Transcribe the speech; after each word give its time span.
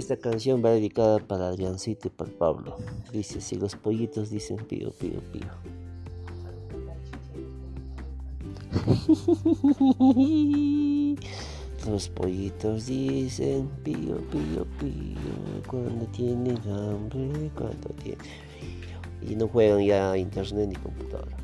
Esta 0.00 0.16
canción 0.16 0.64
va 0.64 0.70
dedicada 0.70 1.18
para 1.18 1.48
Adriancito 1.48 2.08
y 2.08 2.10
para 2.10 2.30
Pablo. 2.30 2.78
Dice, 3.12 3.42
si 3.42 3.56
los 3.56 3.76
pollitos 3.76 4.30
dicen 4.30 4.56
pío, 4.56 4.92
pío, 4.92 5.20
pío. 5.30 5.50
Los 11.86 12.08
pollitos 12.08 12.86
dicen 12.86 13.68
pío, 13.84 14.16
pío, 14.30 14.66
pío, 14.80 15.62
cuando 15.68 16.06
tienen 16.06 16.56
hambre, 16.66 17.50
cuando 17.54 17.90
tienen... 18.02 18.24
Y 19.20 19.36
no 19.36 19.48
juegan 19.48 19.84
ya 19.84 20.12
a 20.12 20.16
internet 20.16 20.66
ni 20.66 20.76
computadora. 20.76 21.36